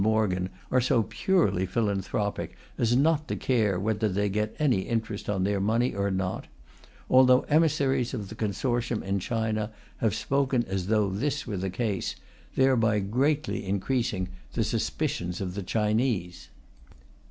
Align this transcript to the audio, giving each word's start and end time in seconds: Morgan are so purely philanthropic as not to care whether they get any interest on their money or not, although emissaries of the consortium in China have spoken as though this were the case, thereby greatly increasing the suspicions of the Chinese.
Morgan 0.03 0.49
are 0.71 0.81
so 0.81 1.03
purely 1.03 1.67
philanthropic 1.67 2.57
as 2.75 2.95
not 2.95 3.27
to 3.27 3.35
care 3.35 3.79
whether 3.79 4.09
they 4.09 4.29
get 4.29 4.55
any 4.57 4.79
interest 4.79 5.29
on 5.29 5.43
their 5.43 5.59
money 5.59 5.93
or 5.93 6.09
not, 6.09 6.47
although 7.07 7.41
emissaries 7.41 8.11
of 8.11 8.27
the 8.29 8.33
consortium 8.33 9.03
in 9.03 9.19
China 9.19 9.71
have 9.97 10.15
spoken 10.15 10.63
as 10.65 10.87
though 10.87 11.11
this 11.11 11.45
were 11.45 11.57
the 11.57 11.69
case, 11.69 12.15
thereby 12.55 12.97
greatly 12.97 13.63
increasing 13.63 14.27
the 14.53 14.63
suspicions 14.63 15.39
of 15.39 15.53
the 15.53 15.61
Chinese. 15.61 16.49